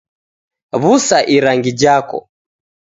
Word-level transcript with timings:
Wusa 0.81 1.17
irangi 1.35 1.71
jako 1.81 2.17